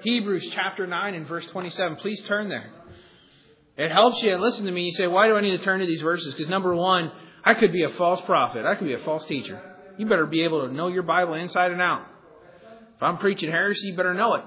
[0.02, 1.96] Hebrews chapter 9 and verse 27.
[1.96, 2.70] Please turn there.
[3.76, 4.36] It helps you.
[4.38, 4.82] Listen to me.
[4.82, 6.34] You say, why do I need to turn to these verses?
[6.34, 7.12] Because number one,
[7.44, 8.66] I could be a false prophet.
[8.66, 9.60] I could be a false teacher.
[9.96, 12.06] You better be able to know your Bible inside and out.
[12.96, 14.44] If I'm preaching heresy, you better know it.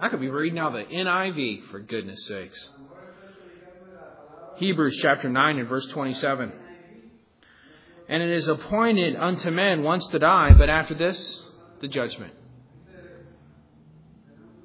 [0.00, 2.68] I could be reading out the NIV, for goodness sakes.
[4.56, 6.52] Hebrews chapter 9 and verse 27.
[8.08, 11.40] And it is appointed unto men once to die, but after this,
[11.80, 12.34] the judgment.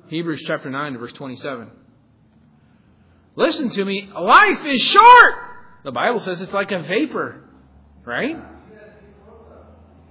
[0.07, 1.69] Hebrews chapter 9 and verse 27.
[3.35, 4.09] Listen to me.
[4.19, 5.35] Life is short.
[5.83, 7.43] The Bible says it's like a vapor,
[8.03, 8.37] right?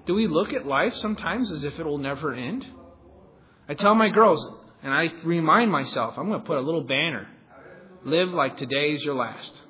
[0.06, 2.64] Do we look at life sometimes as if it will never end?
[3.68, 4.44] I tell my girls,
[4.82, 7.28] and I remind myself, I'm going to put a little banner.
[8.04, 9.62] Live like today is your last.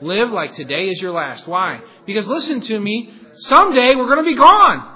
[0.00, 1.48] Live like today is your last.
[1.48, 1.80] Why?
[2.06, 4.92] Because listen to me, someday we're going to be gone.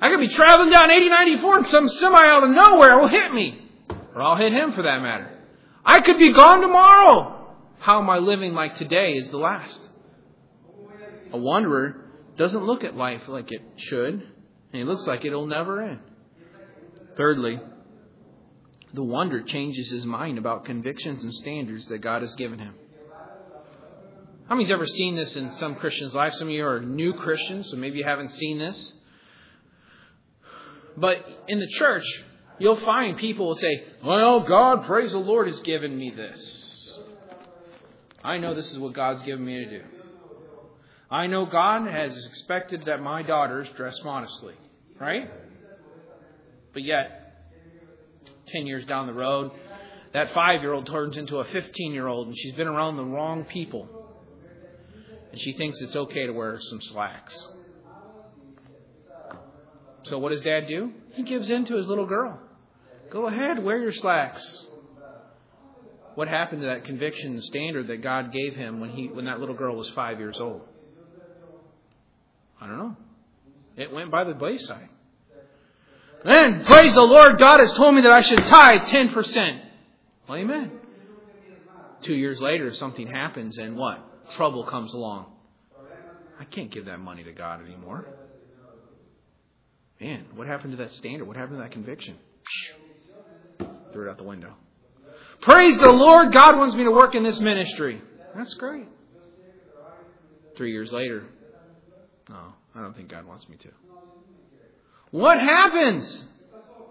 [0.00, 3.62] I could be traveling down 8094 and some semi out of nowhere will hit me.
[4.14, 5.38] Or I'll hit him for that matter.
[5.84, 7.54] I could be gone tomorrow.
[7.78, 9.80] How am I living like today is the last?
[11.32, 12.07] A wanderer
[12.38, 15.98] doesn't look at life like it should, and it looks like it'll never end.
[17.16, 17.60] Thirdly,
[18.94, 22.74] the wonder changes his mind about convictions and standards that God has given him.
[24.48, 26.32] How many's ever seen this in some Christians' life?
[26.34, 28.92] Some of you are new Christians, so maybe you haven't seen this.
[30.96, 32.04] But in the church,
[32.58, 36.98] you'll find people will say, Well, God, praise the Lord, has given me this.
[38.24, 39.84] I know this is what God's given me to do.
[41.10, 44.54] I know God has expected that my daughters dress modestly,
[45.00, 45.30] right?
[46.74, 47.48] But yet,
[48.48, 49.50] 10 years down the road,
[50.12, 53.04] that five year old turns into a 15 year old and she's been around the
[53.04, 53.88] wrong people.
[55.32, 57.48] And she thinks it's okay to wear some slacks.
[60.04, 60.92] So what does dad do?
[61.12, 62.38] He gives in to his little girl.
[63.10, 64.66] Go ahead, wear your slacks.
[66.14, 69.40] What happened to that conviction and standard that God gave him when he when that
[69.40, 70.67] little girl was five years old?
[72.60, 72.96] I don't know.
[73.76, 74.88] It went by the wayside.
[76.24, 79.60] And praise the Lord, God has told me that I should tithe 10%.
[80.28, 80.72] Well, amen.
[82.02, 84.04] Two years later, something happens and what?
[84.34, 85.26] Trouble comes along.
[86.40, 88.06] I can't give that money to God anymore.
[90.00, 91.26] Man, what happened to that standard?
[91.26, 92.16] What happened to that conviction?
[93.92, 94.54] Threw it out the window.
[95.40, 98.00] Praise the Lord, God wants me to work in this ministry.
[98.36, 98.86] That's great.
[100.56, 101.24] Three years later,
[102.28, 103.68] no, I don't think God wants me to.
[105.10, 106.24] What happens?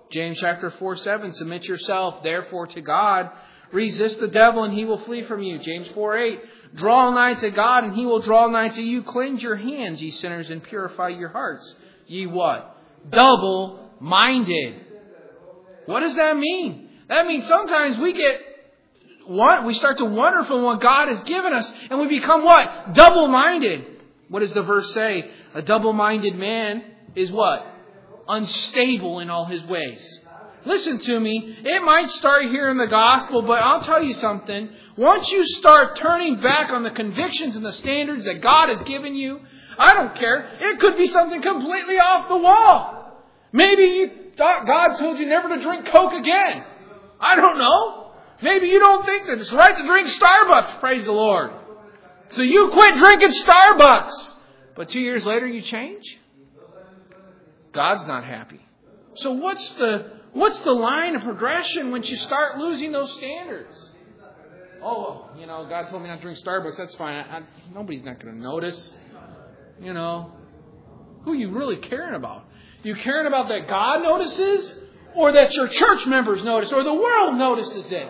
[0.09, 3.29] James chapter 4 7 Submit yourself therefore to God.
[3.71, 5.59] Resist the devil and he will flee from you.
[5.59, 6.39] James 4 8
[6.75, 9.03] Draw nigh to God and he will draw nigh to you.
[9.03, 11.75] Cleanse your hands, ye sinners, and purify your hearts.
[12.07, 12.77] Ye what?
[13.09, 14.85] Double minded.
[15.85, 16.89] What does that mean?
[17.09, 18.41] That means sometimes we get
[19.25, 22.93] what we start to wonder from what God has given us and we become what?
[22.93, 23.85] Double minded.
[24.29, 25.29] What does the verse say?
[25.53, 26.83] A double minded man
[27.15, 27.65] is what?
[28.27, 30.19] Unstable in all his ways.
[30.65, 31.57] Listen to me.
[31.63, 34.69] It might start here in the gospel, but I'll tell you something.
[34.97, 39.15] Once you start turning back on the convictions and the standards that God has given
[39.15, 39.39] you,
[39.77, 40.57] I don't care.
[40.59, 43.23] It could be something completely off the wall.
[43.53, 46.63] Maybe you thought God told you never to drink Coke again.
[47.19, 48.11] I don't know.
[48.41, 50.79] Maybe you don't think that it's right to drink Starbucks.
[50.79, 51.51] Praise the Lord.
[52.29, 54.33] So you quit drinking Starbucks.
[54.75, 56.17] But two years later you change?
[57.73, 58.61] God's not happy.
[59.15, 63.89] So what's the what's the line of progression once you start losing those standards?
[64.81, 66.77] Oh, you know, God told me not to drink Starbucks.
[66.77, 67.15] That's fine.
[67.15, 67.41] I, I,
[67.73, 68.93] nobody's not going to notice.
[69.81, 70.31] You know,
[71.23, 72.45] who are you really caring about?
[72.83, 74.73] You caring about that God notices,
[75.15, 78.09] or that your church members notice, or the world notices it?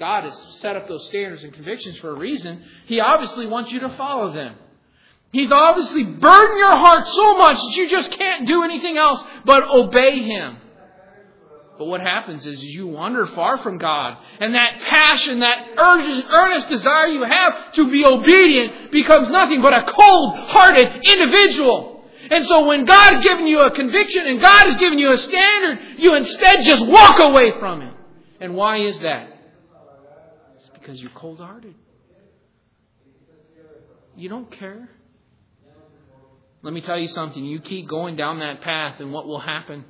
[0.00, 2.64] God has set up those standards and convictions for a reason.
[2.86, 4.56] He obviously wants you to follow them.
[5.30, 9.62] He's obviously burdened your heart so much that you just can't do anything else but
[9.62, 10.56] obey Him.
[11.78, 16.70] But what happens is you wander far from God, and that passion, that urgent, earnest
[16.70, 22.04] desire you have to be obedient becomes nothing but a cold hearted individual.
[22.30, 25.18] And so when God has given you a conviction and God has given you a
[25.18, 27.94] standard, you instead just walk away from it.
[28.40, 29.39] And why is that?
[30.80, 31.74] Because you're cold hearted.
[34.16, 34.88] You don't care.
[36.62, 37.44] Let me tell you something.
[37.44, 39.84] You keep going down that path, and what will happen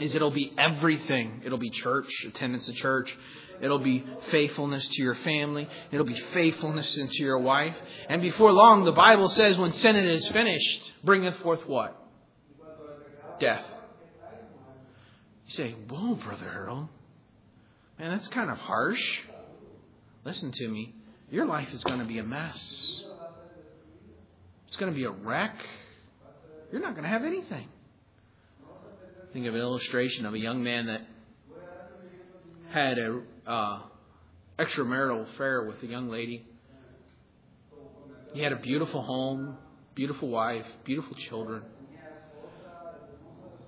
[0.00, 1.42] is it'll be everything.
[1.44, 3.14] It'll be church, attendance to church.
[3.60, 5.68] It'll be faithfulness to your family.
[5.90, 7.74] It'll be faithfulness into your wife.
[8.08, 12.00] And before long, the Bible says, when sin is finished, bringeth forth what?
[13.40, 13.64] Death.
[15.46, 16.88] You say, Whoa, Brother Harold.
[17.98, 19.02] Man, that's kind of harsh.
[20.24, 20.94] Listen to me.
[21.30, 23.04] Your life is going to be a mess.
[24.66, 25.56] It's going to be a wreck.
[26.72, 27.68] You're not going to have anything.
[29.32, 31.06] Think of an illustration of a young man that
[32.70, 33.80] had a uh,
[34.58, 36.46] extramarital affair with a young lady.
[38.34, 39.56] He had a beautiful home,
[39.94, 41.62] beautiful wife, beautiful children.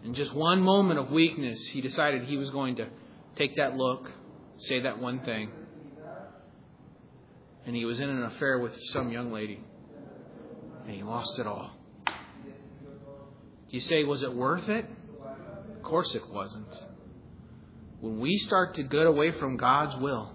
[0.05, 2.89] In just one moment of weakness, he decided he was going to
[3.37, 4.11] take that look,
[4.59, 5.51] say that one thing,
[7.67, 9.61] and he was in an affair with some young lady,
[10.87, 11.71] and he lost it all.
[13.69, 14.85] You say, was it worth it?
[15.77, 16.75] Of course it wasn't.
[18.00, 20.33] When we start to get away from God's will,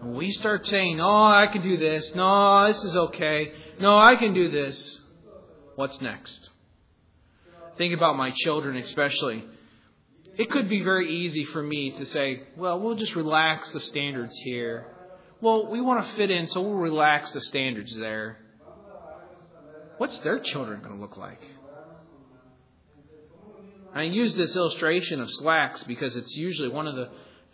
[0.00, 2.14] when we start saying, oh, I can do this.
[2.14, 3.52] No, this is okay.
[3.80, 5.00] No, I can do this,"
[5.74, 6.50] what's next?
[7.76, 9.44] Think about my children, especially.
[10.36, 14.36] It could be very easy for me to say, "Well, we'll just relax the standards
[14.38, 14.93] here."
[15.40, 18.38] Well, we want to fit in, so we'll relax the standards there.
[19.98, 21.40] What's their children going to look like?
[23.94, 27.08] I use this illustration of slacks because it's usually one of the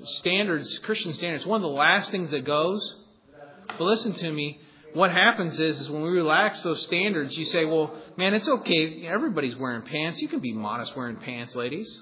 [0.04, 2.80] standards, Christian standards, one of the last things that goes.
[3.66, 4.60] But listen to me.
[4.94, 9.06] What happens is, is when we relax those standards, you say, well, man, it's okay.
[9.06, 10.20] Everybody's wearing pants.
[10.20, 12.00] You can be modest wearing pants, ladies.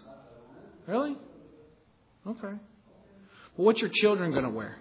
[0.86, 1.16] Really?
[2.26, 2.54] Okay.
[3.56, 4.78] Well, what's your children going to wear?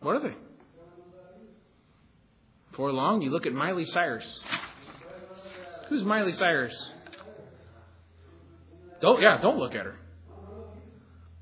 [0.00, 0.34] What are they?
[2.70, 4.40] Before long, you look at Miley Cyrus.
[5.88, 6.74] Who's Miley Cyrus?
[9.00, 9.96] Don't yeah, don't look at her.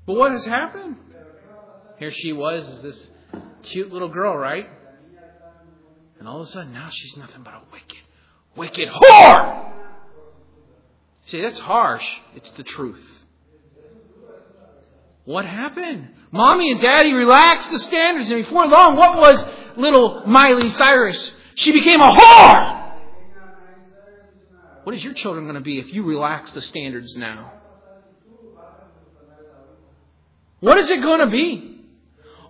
[0.05, 0.95] But what has happened?
[1.99, 3.09] Here she was, is this
[3.63, 4.69] cute little girl, right?
[6.17, 7.99] And all of a sudden now she's nothing but a wicked,
[8.55, 9.71] wicked whore.
[11.27, 12.05] See, that's harsh.
[12.35, 13.05] It's the truth.
[15.29, 16.07] What happened?
[16.31, 19.45] Mommy and daddy relaxed the standards, and before long, what was
[19.77, 21.31] little Miley Cyrus?
[21.53, 22.93] She became a whore!
[24.85, 27.53] What is your children going to be if you relax the standards now?
[30.61, 31.77] What is it going to be?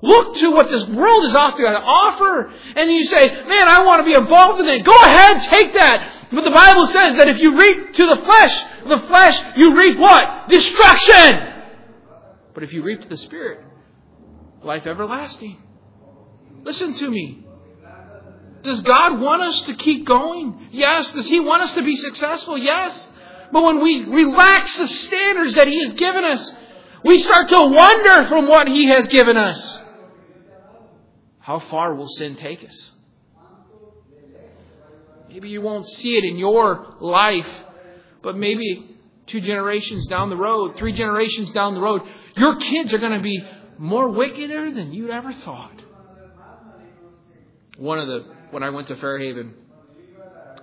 [0.02, 4.00] Look to what this world is offering to offer, and you say, man, I want
[4.00, 4.86] to be involved in it.
[4.86, 6.28] Go ahead, take that.
[6.32, 8.56] But the Bible says that if you reap to the flesh,
[8.88, 10.48] the flesh, you reap what?
[10.48, 11.49] Destruction!
[12.60, 13.62] But if you reap the Spirit,
[14.62, 15.64] life everlasting.
[16.64, 17.46] Listen to me.
[18.64, 20.68] Does God want us to keep going?
[20.74, 21.14] Yes.
[21.14, 22.58] Does He want us to be successful?
[22.58, 23.08] Yes.
[23.54, 26.52] But when we relax the standards that He has given us,
[27.06, 29.80] we start to wonder from what He has given us.
[31.38, 32.92] How far will sin take us?
[35.30, 37.48] Maybe you won't see it in your life,
[38.22, 38.98] but maybe
[39.30, 42.02] two generations down the road, three generations down the road,
[42.40, 43.44] your kids are going to be
[43.78, 45.82] more wickeder than you'd ever thought.
[47.78, 49.54] One of the when I went to Fairhaven,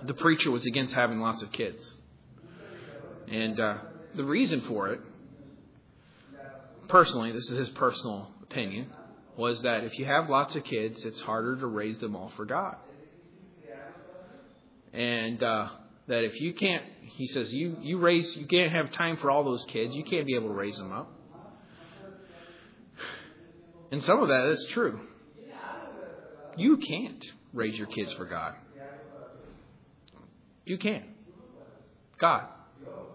[0.03, 1.95] the preacher was against having lots of kids.
[3.29, 3.77] And uh,
[4.15, 4.99] the reason for it,
[6.87, 8.91] personally, this is his personal opinion,
[9.35, 12.45] was that if you have lots of kids, it's harder to raise them all for
[12.45, 12.75] God.
[14.93, 15.69] And uh,
[16.07, 19.43] that if you can't, he says, you, you raise, you can't have time for all
[19.43, 21.16] those kids, you can't be able to raise them up.
[23.91, 24.99] And some of that is true.
[26.57, 27.23] You can't
[27.53, 28.55] raise your kids for God.
[30.65, 31.05] You can't.
[32.19, 32.45] God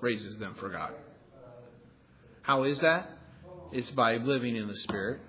[0.00, 0.92] raises them for God.
[2.42, 3.10] How is that?
[3.72, 5.20] It's by living in the Spirit.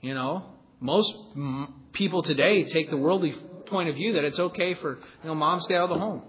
[0.00, 0.44] You know,
[0.80, 1.12] most
[1.92, 3.34] people today take the worldly
[3.66, 6.22] point of view that it's okay for you know mom stay out of the home.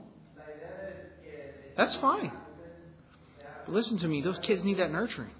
[1.78, 2.32] That's fine.
[3.66, 5.32] But listen to me; those kids need that nurturing.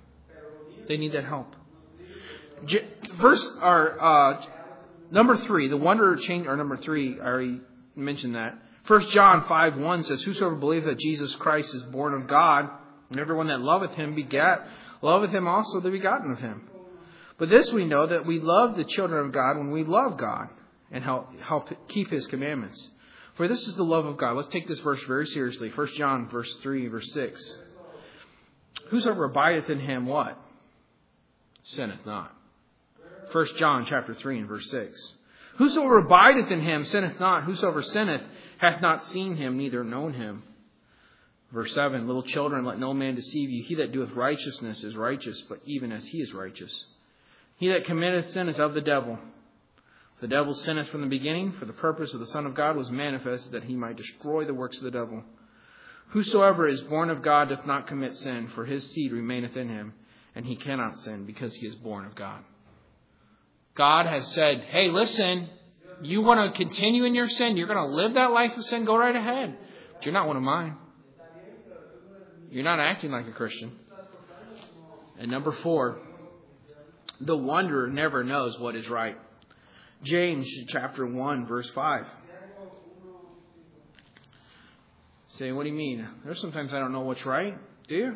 [0.90, 1.56] They need that help.
[3.22, 4.46] Verse or uh,
[5.12, 7.62] Number three, the wonder of change, or number three, I already
[7.96, 8.56] mentioned that.
[8.84, 12.70] First John 5 1 says, Whosoever believeth that Jesus Christ is born of God,
[13.10, 14.68] and everyone that loveth him begat,
[15.02, 16.70] loveth him also the begotten of him.
[17.38, 20.50] But this we know that we love the children of God when we love God
[20.92, 22.90] and help, help keep his commandments.
[23.36, 24.36] For this is the love of God.
[24.36, 25.70] Let's take this verse very seriously.
[25.70, 27.58] First John verse 3, verse 6.
[28.90, 30.38] Whosoever abideth in him, what?
[31.64, 32.36] Sinneth not.
[33.32, 35.14] 1 John chapter 3 and verse 6.
[35.58, 38.24] Whosoever abideth in him sinneth not, whosoever sinneth
[38.58, 40.44] hath not seen him, neither known him.
[41.52, 43.64] Verse 7 Little children, let no man deceive you.
[43.64, 46.74] He that doeth righteousness is righteous, but even as he is righteous.
[47.58, 49.20] He that committeth sin is of the devil.
[50.22, 52.90] The devil sinneth from the beginning, for the purpose of the Son of God was
[52.90, 55.24] manifested that he might destroy the works of the devil.
[56.10, 59.94] Whosoever is born of God doth not commit sin, for his seed remaineth in him,
[60.40, 62.42] and he cannot sin, because he is born of God.
[63.76, 65.50] God has said, hey, listen,
[66.02, 68.86] you want to continue in your sin, you're going to live that life of sin,
[68.86, 69.58] go right ahead.
[69.96, 70.78] But you're not one of mine.
[72.50, 73.74] You're not acting like a Christian.
[75.20, 76.00] And number four,
[77.20, 79.18] the wanderer never knows what is right.
[80.04, 82.06] James chapter 1, verse 5.
[85.32, 86.08] Say, what do you mean?
[86.24, 87.58] There's sometimes I don't know what's right.
[87.90, 88.16] Do you?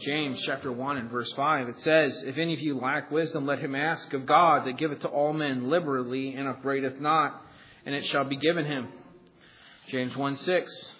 [0.00, 3.58] James chapter 1 and verse 5, it says, If any of you lack wisdom, let
[3.58, 7.44] him ask of God that giveth to all men liberally and upbraideth not,
[7.84, 8.88] and it shall be given him.
[9.88, 10.92] James 1 6.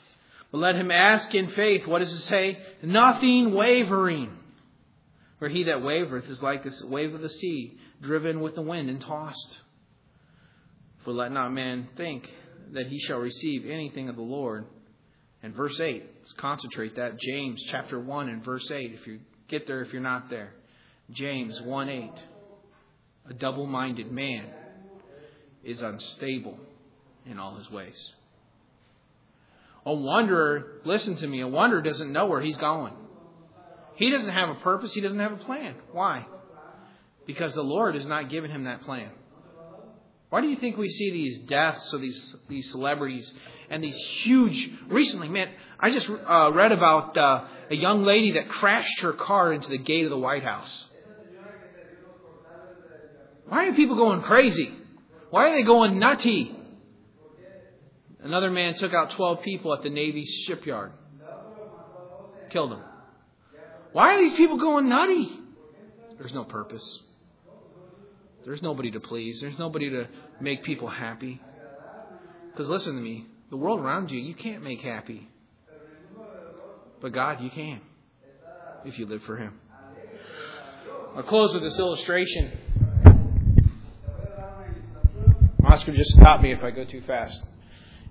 [0.52, 1.86] But let him ask in faith.
[1.86, 2.58] What does it say?
[2.82, 4.36] Nothing wavering.
[5.38, 8.90] For he that wavereth is like the wave of the sea, driven with the wind
[8.90, 9.58] and tossed.
[11.04, 12.30] For let not man think
[12.72, 14.66] that he shall receive anything of the Lord.
[15.42, 17.18] And verse 8, let's concentrate that.
[17.18, 20.52] James chapter 1 and verse 8, if you get there, if you're not there.
[21.10, 22.10] James 1 8.
[23.30, 24.46] A double minded man
[25.62, 26.58] is unstable
[27.26, 28.12] in all his ways.
[29.86, 32.92] A wanderer, listen to me, a wanderer doesn't know where he's going.
[33.94, 35.74] He doesn't have a purpose, he doesn't have a plan.
[35.92, 36.26] Why?
[37.26, 39.10] Because the Lord has not given him that plan.
[40.30, 43.32] Why do you think we see these deaths of these these celebrities
[43.68, 44.70] and these huge?
[44.88, 49.52] Recently, man, I just uh, read about uh, a young lady that crashed her car
[49.52, 50.84] into the gate of the White House.
[53.48, 54.72] Why are people going crazy?
[55.30, 56.56] Why are they going nutty?
[58.22, 60.92] Another man took out 12 people at the Navy shipyard.
[62.50, 62.82] Killed them.
[63.92, 65.32] Why are these people going nutty?
[66.18, 67.02] There's no purpose.
[68.44, 69.40] There's nobody to please.
[69.40, 70.08] There's nobody to
[70.40, 71.40] make people happy.
[72.50, 75.28] Because listen to me, the world around you, you can't make happy.
[77.00, 77.80] But God, you can
[78.84, 79.54] if you live for Him.
[81.16, 82.52] I'll close with this illustration.
[85.64, 87.42] Oscar just stop me if I go too fast.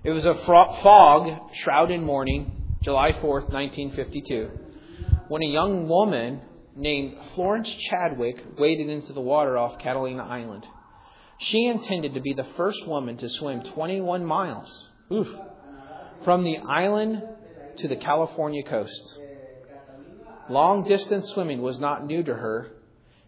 [0.02, 4.50] It was a fog shrouded morning, July 4th, 1952,
[5.28, 6.40] when a young woman
[6.76, 10.66] named Florence Chadwick waded into the water off Catalina Island.
[11.38, 15.28] She intended to be the first woman to swim 21 miles oof,
[16.22, 17.22] from the island
[17.76, 19.18] to the California coast.
[20.48, 22.72] Long distance swimming was not new to her.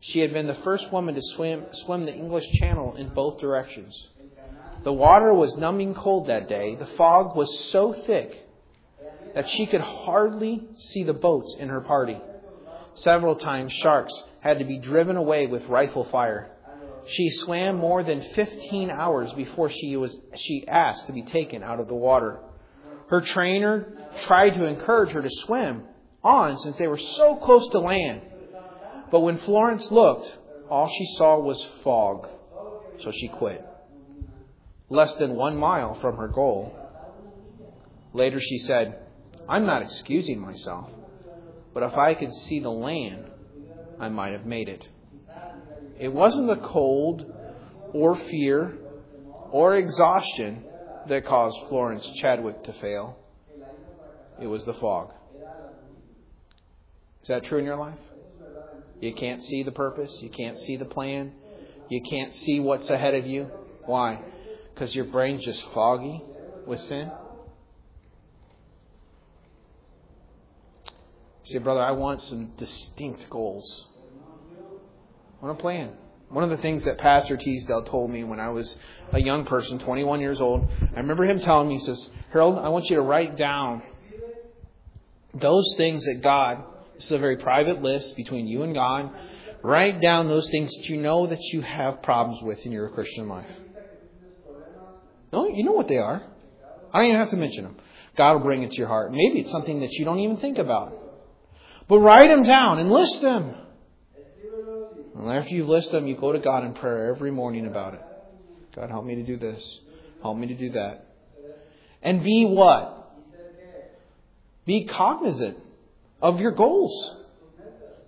[0.00, 4.08] She had been the first woman to swim, swim the English Channel in both directions.
[4.82, 6.74] The water was numbing cold that day.
[6.74, 8.48] The fog was so thick
[9.34, 12.20] that she could hardly see the boats in her party.
[12.94, 16.50] Several times, sharks had to be driven away with rifle fire.
[17.06, 21.80] She swam more than 15 hours before she was she asked to be taken out
[21.80, 22.38] of the water.
[23.08, 25.84] Her trainer tried to encourage her to swim
[26.22, 28.22] on since they were so close to land.
[29.10, 30.38] But when Florence looked,
[30.70, 32.28] all she saw was fog.
[33.00, 33.66] So she quit
[34.92, 36.76] less than one mile from her goal.
[38.12, 38.98] Later she said,
[39.48, 40.92] I'm not excusing myself,
[41.74, 43.26] but if I could see the land,
[43.98, 44.86] I might have made it.
[45.98, 47.32] It wasn't the cold
[47.92, 48.76] or fear
[49.50, 50.64] or exhaustion
[51.08, 53.18] that caused Florence Chadwick to fail.
[54.40, 55.12] It was the fog.
[57.22, 57.98] Is that true in your life?
[59.00, 60.18] You can't see the purpose.
[60.20, 61.32] You can't see the plan.
[61.88, 63.50] You can't see what's ahead of you.
[63.84, 64.20] Why?
[64.74, 66.22] because your brain's just foggy
[66.66, 67.10] with sin?
[71.44, 73.86] Say, brother, I want some distinct goals.
[75.40, 75.92] I want a plan.
[76.28, 78.74] One of the things that Pastor Teasdale told me when I was
[79.12, 82.70] a young person, 21 years old, I remember him telling me, he says, Harold, I
[82.70, 83.82] want you to write down
[85.34, 86.64] those things that God,
[86.94, 89.10] this is a very private list between you and God,
[89.62, 93.28] write down those things that you know that you have problems with in your Christian
[93.28, 93.50] life.
[95.32, 96.22] No, you know what they are.
[96.94, 97.76] I don't even have to mention them.
[98.16, 99.12] God will bring it to your heart.
[99.12, 101.01] Maybe it's something that you don't even think about.
[101.88, 103.54] But write them down and list them.
[105.16, 108.00] And after you list them, you go to God in prayer every morning about it.
[108.74, 109.80] God, help me to do this.
[110.22, 111.06] Help me to do that.
[112.02, 113.12] And be what?
[114.64, 115.58] Be cognizant
[116.20, 117.16] of your goals.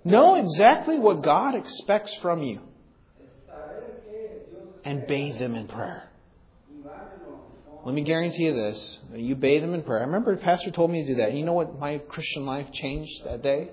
[0.04, 2.60] Know exactly what God expects from you.
[4.84, 6.08] And bathe them in prayer.
[7.84, 8.98] Let me guarantee you this.
[9.14, 10.00] You bathe them in prayer.
[10.00, 11.30] I remember a Pastor told me to do that.
[11.30, 13.68] And you know what my Christian life changed that day?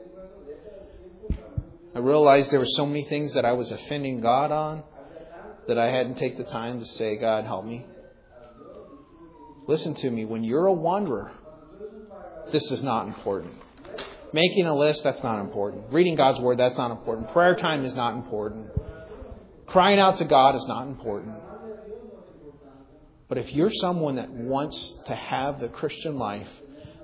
[1.95, 4.83] I realized there were so many things that I was offending God on
[5.67, 7.85] that I hadn't take the time to say, God, help me.
[9.67, 10.25] Listen to me.
[10.25, 11.31] When you're a wanderer,
[12.51, 13.53] this is not important.
[14.33, 15.91] Making a list, that's not important.
[15.91, 17.31] Reading God's Word, that's not important.
[17.31, 18.67] Prayer time is not important.
[19.67, 21.35] Crying out to God is not important.
[23.31, 26.49] But if you're someone that wants to have the Christian life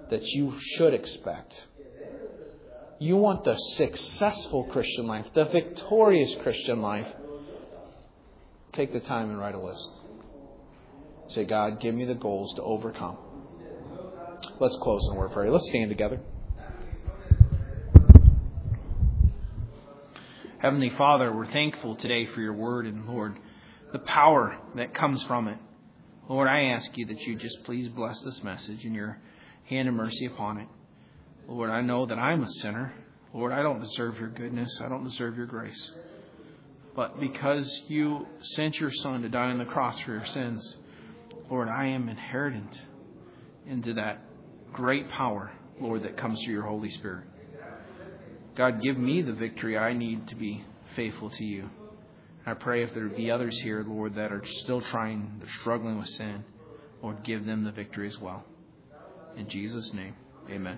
[0.09, 1.63] that you should expect,
[2.99, 7.07] you want the successful Christian life, the victorious Christian life,
[8.73, 9.89] take the time and write a list.
[11.27, 13.15] Say, God, give me the goals to overcome.
[14.59, 15.49] Let's close in word prayer.
[15.49, 16.19] Let's stand together.
[20.57, 23.39] Heavenly Father, we're thankful today for your word and Lord,
[23.93, 25.59] the power that comes from it.
[26.29, 29.17] Lord, I ask you that you just please bless this message and your
[29.65, 30.67] hand of mercy upon it.
[31.47, 32.93] Lord, I know that I'm a sinner.
[33.33, 34.69] Lord, I don't deserve your goodness.
[34.83, 35.91] I don't deserve your grace.
[36.95, 40.75] But because you sent your Son to die on the cross for your sins,
[41.49, 42.81] Lord, I am inheritant
[43.65, 44.21] into that
[44.73, 47.25] great power, Lord, that comes through your Holy Spirit.
[48.57, 50.65] God, give me the victory I need to be
[50.95, 51.69] faithful to you.
[52.47, 56.07] I pray if there be others here, Lord, that are still trying, they're struggling with
[56.07, 56.45] sin,
[57.03, 58.45] Lord, give them the victory as well.
[59.35, 60.15] In Jesus' name,
[60.49, 60.77] amen.